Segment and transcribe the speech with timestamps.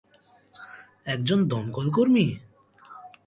[1.05, 2.25] একজন দমকল কর্মী?